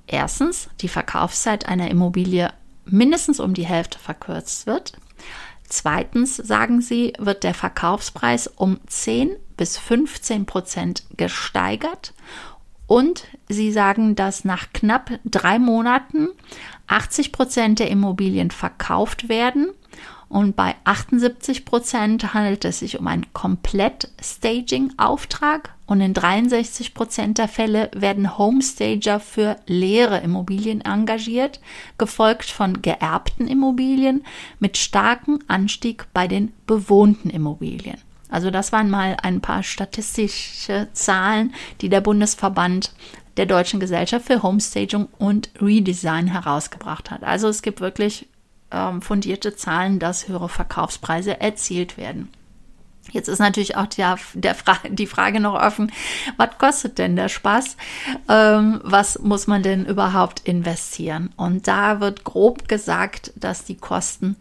erstens 0.07 0.69
die 0.83 0.89
Verkaufszeit 0.89 1.67
einer 1.67 1.91
Immobilie 1.91 2.53
mindestens 2.85 3.41
um 3.41 3.55
die 3.55 3.65
Hälfte 3.65 3.99
verkürzt 3.99 4.67
wird. 4.67 4.93
Zweitens, 5.67 6.37
sagen 6.37 6.83
sie, 6.83 7.15
wird 7.19 7.45
der 7.45 7.55
Verkaufspreis 7.55 8.47
um 8.47 8.79
10 8.87 9.31
bis 9.57 9.79
15 9.79 10.45
Prozent 10.45 11.05
gesteigert. 11.17 12.12
Und 12.87 13.25
sie 13.49 13.73
sagen, 13.73 14.17
dass 14.17 14.45
nach 14.45 14.67
knapp 14.75 15.12
drei 15.25 15.59
Monaten 15.59 16.29
80 16.89 17.33
Prozent 17.33 17.79
der 17.79 17.91
Immobilien 17.91 18.51
verkauft 18.51 19.31
werden 19.31 19.71
und 20.33 20.57
bei 20.57 20.75
78 20.85 21.67
Prozent 21.67 22.33
handelt 22.33 22.65
es 22.65 22.79
sich 22.79 22.99
um 22.99 23.07
einen 23.07 23.31
Komplett-Staging-Auftrag 23.35 25.75
und 25.85 26.01
in 26.01 26.15
63 26.15 26.95
Prozent 26.95 27.37
der 27.37 27.49
Fälle 27.49 27.91
werden 27.95 28.39
Homestager 28.39 29.21
für 29.21 29.57
leere 29.67 30.21
Immobilien 30.21 30.81
engagiert, 30.81 31.61
gefolgt 31.99 32.51
von 32.51 32.81
geerbten 32.81 33.47
Immobilien 33.47 34.25
mit 34.59 34.79
starkem 34.79 35.41
Anstieg 35.49 36.07
bei 36.15 36.29
den 36.29 36.55
bewohnten 36.67 37.29
Immobilien. 37.29 37.99
Also 38.31 38.51
das 38.51 38.73
waren 38.73 38.89
mal 38.89 39.19
ein 39.23 39.43
paar 39.43 39.62
statistische 39.62 40.89
Zahlen, 40.95 41.53
die 41.83 41.91
der 41.91 42.01
Bundesverband 42.01 42.95
der 43.37 43.45
Deutschen 43.45 43.81
Gesellschaft 43.81 44.25
für 44.25 44.43
Homestaging 44.43 45.09
und 45.19 45.51
Redesign 45.61 46.29
herausgebracht 46.29 47.11
hat. 47.11 47.23
Also 47.23 47.49
es 47.49 47.61
gibt 47.61 47.83
wirklich 47.83 48.29
ähm, 48.73 49.02
fundierte 49.02 49.55
Zahlen, 49.55 49.99
dass 49.99 50.29
höhere 50.29 50.49
Verkaufspreise 50.49 51.41
erzielt 51.41 51.97
werden. 51.97 52.31
Jetzt 53.11 53.29
ist 53.29 53.41
natürlich 53.41 53.76
auch 53.76 53.87
der, 53.87 54.17
der 54.35 54.55
Fra 54.55 54.79
die 54.88 55.09
Frage 55.09 55.41
noch 55.41 55.55
offen, 55.55 55.91
was 56.37 56.57
kostet 56.59 56.99
denn 56.99 57.17
der 57.17 57.29
Spaß? 57.29 57.76
Ähm, 58.29 58.81
was 58.85 59.19
muss 59.19 59.47
man 59.47 59.62
denn 59.62 59.85
überhaupt 59.85 60.41
investieren? 60.41 61.31
Und 61.37 61.67
da 61.67 62.00
wird 62.00 62.23
grob 62.23 62.69
gesagt, 62.69 63.33
dass 63.35 63.64
die 63.64 63.76
Kosten 63.76 64.37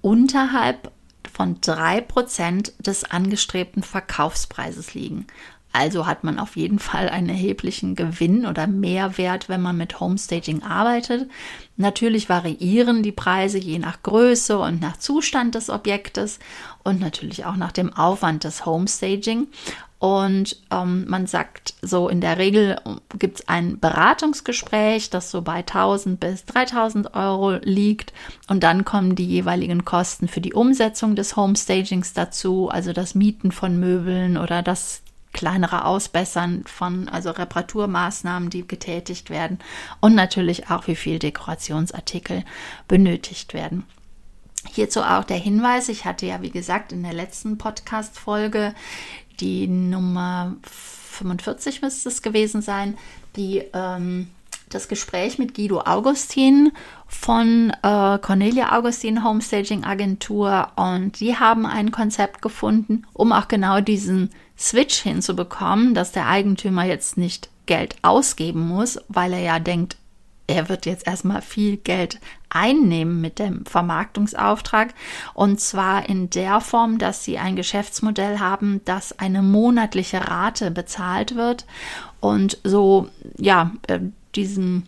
unterhalb 0.00 0.92
von 1.32 1.60
drei 1.60 2.00
Prozent 2.00 2.72
des 2.78 3.04
angestrebten 3.04 3.82
Verkaufspreises 3.82 4.94
liegen. 4.94 5.26
Also 5.74 6.06
hat 6.06 6.22
man 6.22 6.38
auf 6.38 6.54
jeden 6.54 6.78
Fall 6.78 7.08
einen 7.08 7.28
erheblichen 7.28 7.96
Gewinn 7.96 8.46
oder 8.46 8.68
Mehrwert, 8.68 9.48
wenn 9.48 9.60
man 9.60 9.76
mit 9.76 9.98
Homestaging 9.98 10.62
arbeitet. 10.62 11.28
Natürlich 11.76 12.28
variieren 12.28 13.02
die 13.02 13.10
Preise 13.10 13.58
je 13.58 13.80
nach 13.80 14.00
Größe 14.04 14.56
und 14.56 14.80
nach 14.80 14.98
Zustand 14.98 15.56
des 15.56 15.70
Objektes 15.70 16.38
und 16.84 17.00
natürlich 17.00 17.44
auch 17.44 17.56
nach 17.56 17.72
dem 17.72 17.92
Aufwand 17.92 18.44
des 18.44 18.64
Homestaging. 18.64 19.48
Und 19.98 20.62
ähm, 20.70 21.06
man 21.08 21.26
sagt 21.26 21.74
so, 21.82 22.08
in 22.08 22.20
der 22.20 22.38
Regel 22.38 22.76
gibt 23.18 23.40
es 23.40 23.48
ein 23.48 23.80
Beratungsgespräch, 23.80 25.10
das 25.10 25.32
so 25.32 25.42
bei 25.42 25.56
1000 25.56 26.20
bis 26.20 26.44
3000 26.44 27.14
Euro 27.14 27.56
liegt. 27.62 28.12
Und 28.48 28.62
dann 28.62 28.84
kommen 28.84 29.16
die 29.16 29.26
jeweiligen 29.26 29.84
Kosten 29.84 30.28
für 30.28 30.40
die 30.40 30.52
Umsetzung 30.52 31.16
des 31.16 31.34
Homestagings 31.34 32.12
dazu, 32.12 32.68
also 32.68 32.92
das 32.92 33.16
Mieten 33.16 33.50
von 33.50 33.80
Möbeln 33.80 34.36
oder 34.36 34.62
das 34.62 35.03
kleinere 35.34 35.84
Ausbessern 35.84 36.64
von, 36.66 37.10
also 37.10 37.30
Reparaturmaßnahmen, 37.30 38.48
die 38.48 38.66
getätigt 38.66 39.28
werden 39.28 39.58
und 40.00 40.14
natürlich 40.14 40.70
auch, 40.70 40.86
wie 40.86 40.96
viel 40.96 41.18
Dekorationsartikel 41.18 42.44
benötigt 42.88 43.52
werden. 43.52 43.84
Hierzu 44.72 45.02
auch 45.02 45.24
der 45.24 45.36
Hinweis, 45.36 45.90
ich 45.90 46.06
hatte 46.06 46.24
ja, 46.24 46.40
wie 46.40 46.50
gesagt, 46.50 46.92
in 46.92 47.02
der 47.02 47.12
letzten 47.12 47.58
Podcast-Folge 47.58 48.74
die 49.40 49.66
Nummer 49.66 50.54
45 50.62 51.82
müsste 51.82 52.08
es 52.08 52.22
gewesen 52.22 52.62
sein, 52.62 52.96
die 53.36 53.62
ähm, 53.74 54.30
das 54.74 54.88
Gespräch 54.88 55.38
mit 55.38 55.54
Guido 55.54 55.80
Augustin 55.80 56.72
von 57.06 57.70
äh, 57.82 58.18
Cornelia 58.18 58.76
Augustin 58.76 59.24
Homestaging 59.24 59.84
Agentur 59.84 60.68
und 60.76 61.20
die 61.20 61.36
haben 61.36 61.66
ein 61.66 61.90
Konzept 61.90 62.42
gefunden, 62.42 63.06
um 63.12 63.32
auch 63.32 63.48
genau 63.48 63.80
diesen 63.80 64.30
Switch 64.58 65.00
hinzubekommen, 65.00 65.94
dass 65.94 66.12
der 66.12 66.26
Eigentümer 66.26 66.84
jetzt 66.84 67.16
nicht 67.16 67.48
Geld 67.66 67.96
ausgeben 68.02 68.66
muss, 68.68 68.98
weil 69.08 69.32
er 69.32 69.40
ja 69.40 69.58
denkt, 69.58 69.96
er 70.46 70.68
wird 70.68 70.84
jetzt 70.84 71.06
erstmal 71.06 71.40
viel 71.40 71.78
Geld 71.78 72.20
einnehmen 72.50 73.20
mit 73.20 73.38
dem 73.38 73.64
Vermarktungsauftrag. 73.64 74.92
Und 75.32 75.60
zwar 75.60 76.08
in 76.08 76.28
der 76.28 76.60
Form, 76.60 76.98
dass 76.98 77.24
sie 77.24 77.38
ein 77.38 77.56
Geschäftsmodell 77.56 78.38
haben, 78.40 78.82
dass 78.84 79.18
eine 79.18 79.42
monatliche 79.42 80.28
Rate 80.28 80.70
bezahlt 80.70 81.34
wird 81.34 81.64
und 82.20 82.58
so, 82.62 83.08
ja, 83.38 83.72
äh, 83.86 84.00
diesem 84.36 84.84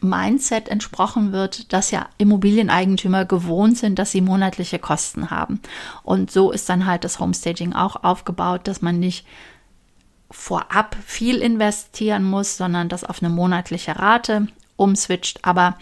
Mindset 0.00 0.68
entsprochen 0.68 1.32
wird, 1.32 1.72
dass 1.72 1.90
ja 1.90 2.08
Immobilieneigentümer 2.18 3.24
gewohnt 3.24 3.78
sind, 3.78 3.98
dass 3.98 4.12
sie 4.12 4.20
monatliche 4.20 4.78
Kosten 4.78 5.30
haben. 5.30 5.60
Und 6.02 6.30
so 6.30 6.52
ist 6.52 6.68
dann 6.68 6.86
halt 6.86 7.04
das 7.04 7.18
Homestaging 7.18 7.72
auch 7.72 8.04
aufgebaut, 8.04 8.62
dass 8.68 8.82
man 8.82 9.00
nicht 9.00 9.26
vorab 10.30 10.96
viel 11.04 11.38
investieren 11.38 12.22
muss, 12.22 12.56
sondern 12.56 12.88
das 12.88 13.04
auf 13.04 13.22
eine 13.22 13.32
monatliche 13.32 13.98
Rate 13.98 14.46
umswitcht. 14.76 15.40
Aber 15.42 15.76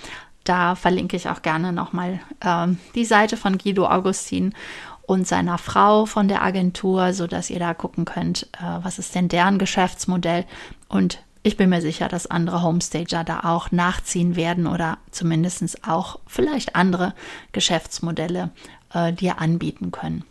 da 0.45 0.77
verlinke 0.77 1.17
ich 1.17 1.29
auch 1.29 1.43
gerne 1.43 1.73
nochmal 1.73 2.21
äh, 2.41 2.69
die 2.95 3.05
Seite 3.05 3.37
von 3.37 3.59
Guido 3.59 3.87
Augustin 3.87 4.55
und 5.03 5.27
seiner 5.27 5.59
Frau 5.59 6.07
von 6.07 6.29
der 6.29 6.43
Agentur, 6.43 7.13
sodass 7.13 7.51
ihr 7.51 7.59
da 7.59 7.75
gucken 7.75 8.05
könnt, 8.05 8.45
äh, 8.55 8.79
was 8.83 8.99
ist 8.99 9.15
denn 9.15 9.29
deren 9.29 9.59
Geschäftsmodell. 9.59 10.45
Und 10.89 11.21
ich 11.47 11.57
bin 11.57 11.71
mir 11.71 11.81
sicher, 11.81 12.09
dass 12.09 12.27
andere 12.27 12.63
Homestager 12.63 13.23
da 13.23 13.41
auch 13.45 13.71
nachziehen 13.71 14.35
werden 14.35 14.67
oder 14.67 14.99
zumindest 15.13 15.87
auch 15.87 16.19
vielleicht 16.27 16.75
andere 16.75 17.15
Geschäftsmodelle 17.53 18.51
äh, 18.93 19.13
dir 19.13 19.41
anbieten 19.41 19.93
können. 19.93 20.25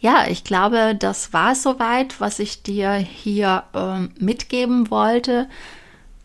Ja, 0.00 0.24
ich 0.28 0.44
glaube, 0.44 0.96
das 0.98 1.34
war 1.34 1.52
es 1.52 1.62
soweit, 1.62 2.22
was 2.22 2.38
ich 2.38 2.62
dir 2.62 2.92
hier 2.94 3.64
äh, 3.74 4.00
mitgeben 4.18 4.90
wollte. 4.90 5.46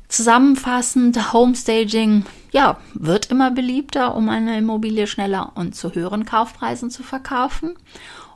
Zusammenfassend, 0.07 1.33
Homestaging 1.33 2.25
ja, 2.51 2.77
wird 2.93 3.25
immer 3.25 3.51
beliebter, 3.51 4.15
um 4.15 4.29
eine 4.29 4.57
Immobilie 4.57 5.07
schneller 5.07 5.51
und 5.55 5.75
zu 5.75 5.93
höheren 5.93 6.23
Kaufpreisen 6.23 6.89
zu 6.89 7.03
verkaufen. 7.03 7.75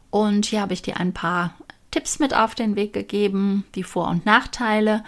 Und 0.09 0.47
hier 0.47 0.59
habe 0.59 0.73
ich 0.73 0.81
dir 0.81 0.97
ein 0.97 1.13
paar 1.13 1.53
Tipps 1.91 2.19
mit 2.19 2.33
auf 2.33 2.55
den 2.55 2.75
Weg 2.75 2.93
gegeben, 2.93 3.65
die 3.75 3.83
Vor- 3.83 4.07
und 4.07 4.25
Nachteile. 4.25 5.03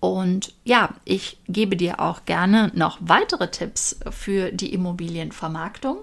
Und 0.00 0.54
ja, 0.64 0.90
ich 1.04 1.38
gebe 1.48 1.76
dir 1.76 2.00
auch 2.00 2.24
gerne 2.24 2.70
noch 2.74 2.98
weitere 3.00 3.50
Tipps 3.50 3.98
für 4.10 4.52
die 4.52 4.72
Immobilienvermarktung. 4.72 5.98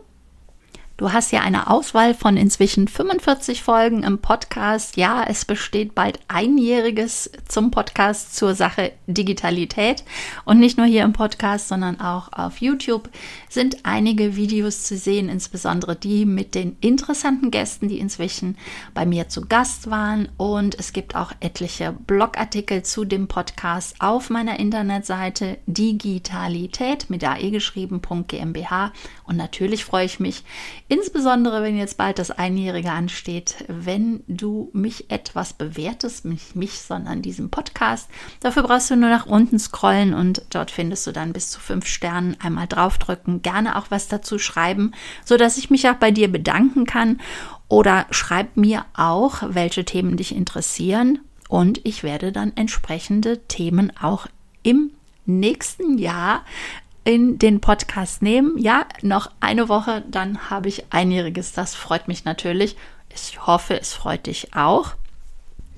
Du 0.98 1.12
hast 1.12 1.34
ja 1.34 1.42
eine 1.42 1.70
Auswahl 1.70 2.14
von 2.14 2.38
inzwischen 2.38 2.88
45 2.88 3.64
Folgen 3.64 4.04
im 4.04 4.20
Podcast. 4.20 4.96
Ja, 4.96 5.25
es 5.28 5.44
besteht 5.44 5.94
bald 5.94 6.20
einjähriges 6.30 7.30
zum 7.50 7.70
Podcast 7.70 8.34
zur 8.34 8.56
Sache 8.56 8.94
Digitalität. 9.06 10.06
Und 10.46 10.58
nicht 10.60 10.78
nur 10.78 10.86
hier 10.86 11.04
im 11.04 11.12
Podcast, 11.12 11.68
sondern 11.68 12.00
auch 12.00 12.32
auf 12.32 12.62
YouTube 12.62 13.10
sind 13.50 13.80
einige 13.84 14.38
Videos 14.38 14.84
zu 14.84 14.96
sehen, 14.96 15.28
insbesondere 15.28 15.98
die 15.98 16.25
mit 16.25 16.56
den 16.56 16.78
interessanten 16.80 17.52
Gästen, 17.52 17.90
die 17.90 18.00
inzwischen 18.00 18.58
bei 18.94 19.05
mir 19.05 19.27
zu 19.27 19.42
Gast 19.42 19.92
waren. 19.92 20.29
Und 20.38 20.79
es 20.79 20.94
gibt 20.94 21.14
auch 21.18 21.34
etliche 21.42 21.92
Blogartikel 21.92 22.84
zu 22.84 23.03
dem 23.03 23.27
Podcast 23.27 23.98
auf 24.00 24.29
meiner 24.29 24.62
Internetseite 24.62 25.58
digitalität 25.66 27.10
mit 27.10 27.22
ae 27.25 27.51
geschrieben.gmbH. 27.51 28.94
Und 29.25 29.36
natürlich 29.36 29.84
freue 29.84 30.05
ich 30.05 30.22
mich, 30.22 30.46
Insbesondere, 30.88 31.64
wenn 31.64 31.78
jetzt 31.78 31.98
bald 31.98 32.20
das 32.20 32.30
Einjährige 32.30 32.92
ansteht, 32.92 33.56
wenn 33.68 34.24
du 34.28 34.70
mich 34.72 35.10
etwas 35.10 35.54
bewertest, 35.54 36.26
nicht 36.26 36.56
mich, 36.56 36.80
sondern 36.80 37.24
diesen 37.24 37.50
Podcast. 37.50 38.08
Dafür 38.40 38.62
brauchst 38.62 38.92
du 38.92 38.96
nur 38.96 39.10
nach 39.10 39.26
unten 39.26 39.58
scrollen 39.58 40.14
und 40.14 40.46
dort 40.52 40.70
findest 40.70 41.08
du 41.08 41.12
dann 41.12 41.34
bis 41.34 41.50
zu 41.50 41.60
fünf 41.60 41.88
Sternen 41.88 42.38
einmal 42.40 42.68
draufdrücken. 42.68 43.42
Gerne 43.42 43.78
auch 43.78 43.88
was 43.90 44.10
dazu 44.10 44.38
schreiben, 44.38 44.92
sodass 45.24 45.58
ich 45.58 45.72
mich 45.72 45.90
auch 45.90 45.96
bei 45.96 46.12
dir 46.12 46.32
bedanken 46.32 46.86
kann. 46.86 47.20
Oder 47.68 48.06
schreib 48.12 48.56
mir 48.56 48.86
auch, 48.94 49.42
welche 49.48 49.86
Themen 49.86 50.18
dich 50.18 50.36
interessieren. 50.36 51.20
Und 51.50 51.82
ich 51.84 52.04
werde 52.04 52.32
dann 52.32 52.56
entsprechende 52.56 53.40
Themen 53.48 53.92
auch 54.00 54.28
im 54.62 54.92
nächsten 55.26 55.98
Jahr 55.98 56.44
in 57.05 57.39
den 57.39 57.61
Podcast 57.61 58.22
nehmen. 58.22 58.57
Ja, 58.57 58.85
noch 59.01 59.31
eine 59.39 59.70
Woche, 59.70 60.03
dann 60.09 60.50
habe 60.50 60.68
ich 60.68 60.91
einjähriges. 60.91 61.53
Das 61.53 61.75
freut 61.75 62.09
mich 62.09 62.25
natürlich. 62.25 62.75
Ich 63.13 63.48
hoffe, 63.48 63.79
es 63.79 63.94
freut 63.94 64.25
dich 64.25 64.53
auch. 64.53 64.96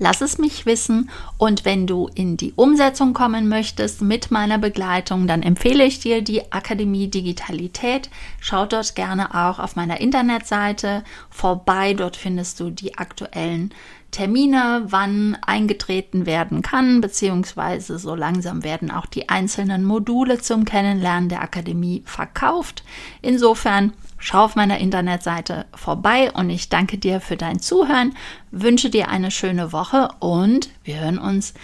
Lass 0.00 0.20
es 0.20 0.38
mich 0.38 0.64
wissen 0.64 1.10
und 1.38 1.64
wenn 1.64 1.88
du 1.88 2.08
in 2.14 2.36
die 2.36 2.52
Umsetzung 2.54 3.14
kommen 3.14 3.48
möchtest 3.48 4.00
mit 4.00 4.30
meiner 4.30 4.56
Begleitung, 4.56 5.26
dann 5.26 5.42
empfehle 5.42 5.84
ich 5.84 5.98
dir 5.98 6.22
die 6.22 6.52
Akademie 6.52 7.08
Digitalität. 7.08 8.08
Schau 8.40 8.64
dort 8.64 8.94
gerne 8.94 9.34
auch 9.34 9.58
auf 9.58 9.74
meiner 9.74 10.00
Internetseite 10.00 11.02
vorbei. 11.30 11.94
Dort 11.94 12.16
findest 12.16 12.60
du 12.60 12.70
die 12.70 12.96
aktuellen 12.96 13.74
Termine, 14.10 14.86
wann 14.86 15.36
eingetreten 15.42 16.24
werden 16.24 16.62
kann, 16.62 17.00
beziehungsweise 17.00 17.98
so 17.98 18.14
langsam 18.14 18.64
werden 18.64 18.90
auch 18.90 19.06
die 19.06 19.28
einzelnen 19.28 19.84
Module 19.84 20.38
zum 20.40 20.64
Kennenlernen 20.64 21.28
der 21.28 21.42
Akademie 21.42 22.02
verkauft. 22.06 22.84
Insofern 23.20 23.92
schau 24.18 24.44
auf 24.44 24.56
meiner 24.56 24.78
Internetseite 24.78 25.66
vorbei 25.74 26.32
und 26.32 26.48
ich 26.50 26.68
danke 26.68 26.98
dir 26.98 27.20
für 27.20 27.36
dein 27.36 27.60
Zuhören, 27.60 28.14
wünsche 28.50 28.90
dir 28.90 29.08
eine 29.08 29.30
schöne 29.30 29.72
Woche 29.72 30.08
und 30.20 30.70
wir 30.84 31.00
hören 31.00 31.18
uns 31.18 31.54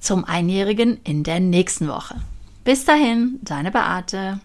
zum 0.00 0.24
Einjährigen 0.24 1.00
in 1.04 1.22
der 1.22 1.38
nächsten 1.38 1.88
Woche. 1.88 2.16
Bis 2.64 2.84
dahin, 2.84 3.38
deine 3.42 3.70
Beate. 3.70 4.40